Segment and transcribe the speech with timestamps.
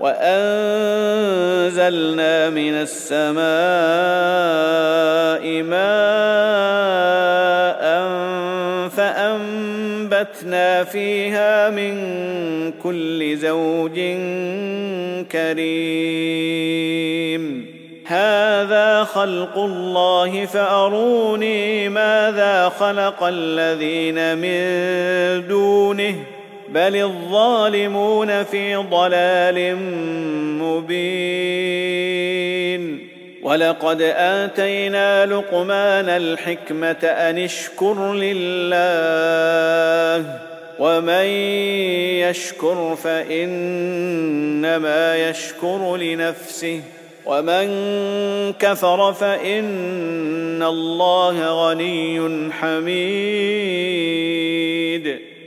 [0.00, 0.30] وأنزلنا
[2.50, 3.46] من السماء
[5.62, 5.86] ماء
[8.88, 11.94] فأنبتنا فيها من
[12.72, 14.00] كل زوج
[15.32, 16.76] كريم.
[18.06, 24.62] هذا خلق الله فأروني ماذا خلق الذين من
[25.48, 26.35] دونه.
[26.76, 29.76] بل الظالمون في ضلال
[30.60, 31.96] مبين
[33.42, 38.76] ولقد اتينا لقمان الحكمه ان اشكر لله
[40.78, 41.26] ومن
[42.20, 46.80] يشكر فانما يشكر لنفسه
[47.26, 47.66] ومن
[48.52, 54.55] كفر فان الله غني حميد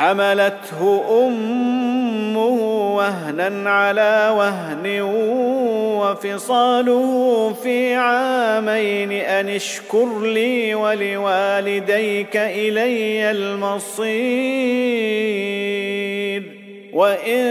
[0.00, 2.48] حملته أمه
[2.96, 5.00] وهنا على وهن
[6.00, 14.10] وفصاله في عامين أن اشكر لي ولوالديك إلي المصير
[16.92, 17.50] وإن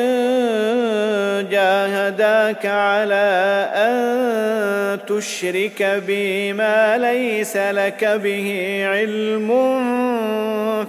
[1.52, 9.52] جاهداك على أن تشرك بي ما ليس لك به علم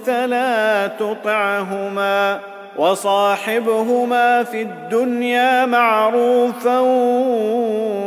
[0.05, 2.39] فلا تطعهما
[2.77, 6.79] وصاحبهما في الدنيا معروفا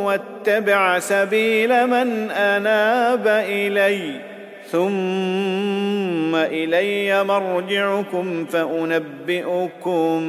[0.04, 4.34] واتبع سبيل من أناب اليّ
[4.74, 10.20] ثم إلي مرجعكم فأنبئكم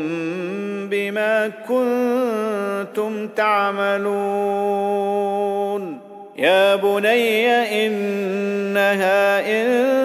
[0.90, 4.16] بما كنتم تعملون.
[6.38, 7.48] يا بني
[7.88, 10.05] إنها إن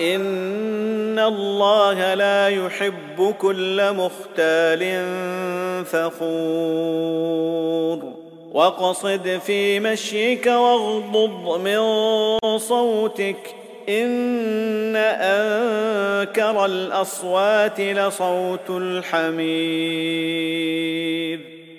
[0.00, 5.04] ان الله لا يحب كل مختال
[5.84, 7.38] فخور
[8.52, 11.78] واقصد في مشيك واغضض من
[12.58, 13.54] صوتك
[13.88, 19.48] ان انكر الاصوات لصوت الحمير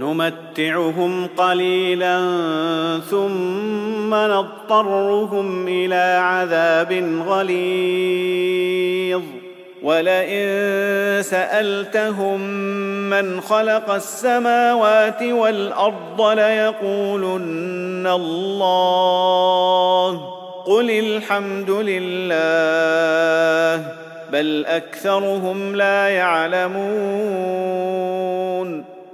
[0.00, 2.20] نمتعهم قليلا
[3.10, 6.92] ثم نضطرهم إلى عذاب
[7.28, 9.22] غليظ.
[9.82, 12.40] ولئن سألتهم
[13.10, 20.10] من خلق السماوات والأرض ليقولن الله.
[20.66, 22.40] قل الحمد لله
[24.32, 26.80] بل أكثرهم لا يعلمون.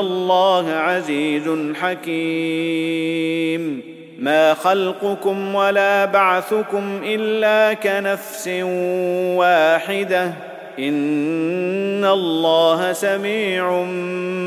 [0.00, 3.82] الله عزيز حكيم.
[4.18, 8.48] ما خلقكم ولا بعثكم إلا كنفس
[9.36, 10.32] واحدة.
[10.78, 13.86] إن الله سميع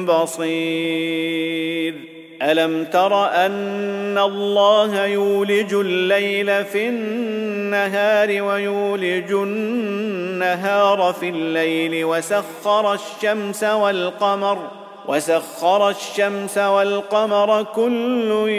[0.05, 1.93] بصير.
[2.41, 14.57] ألم تر أن الله يولج الليل في النهار ويولج النهار في الليل وسخر الشمس والقمر
[15.07, 18.49] وسخر الشمس والقمر كل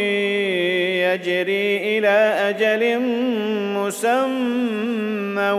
[1.04, 3.00] يجري إلى أجل
[3.78, 5.50] مسمى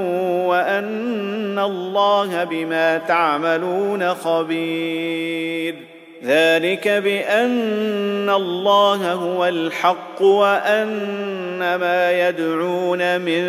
[0.48, 5.95] وأن الله بما تعملون خبير.
[6.26, 13.44] ذلك بأن الله هو الحق وأن ما يدعون من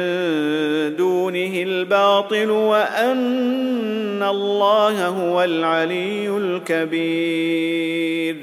[0.97, 8.37] دونه الباطل وأن الله هو العلي الكبير.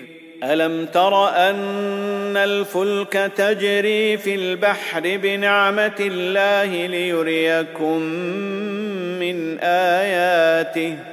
[0.44, 8.00] ألم تر أن الفلك تجري في البحر بنعمة الله ليريكم
[9.20, 11.13] من آياته؟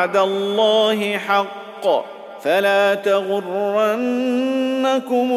[0.00, 1.86] وعد الله حق.
[2.42, 3.40] فلا تغرنكم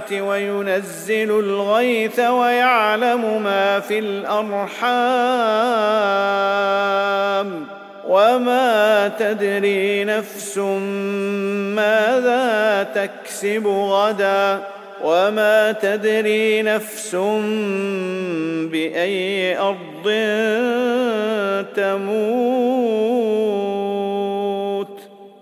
[0.00, 4.70] الساعة وينزل الغيث ويعلم ما في الارحام
[8.08, 10.58] وما تدري نفس
[11.76, 14.60] ماذا تكسب غدا
[15.04, 17.14] وما تدري نفس
[18.70, 20.06] باي ارض
[21.76, 23.00] تموت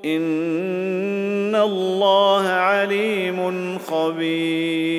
[0.05, 0.58] ان
[1.69, 3.39] الله عليم
[3.79, 4.98] خبير